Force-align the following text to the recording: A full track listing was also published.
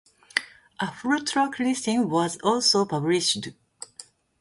A 0.79 0.91
full 0.91 1.23
track 1.23 1.59
listing 1.59 2.09
was 2.09 2.39
also 2.43 2.85
published. 2.85 3.49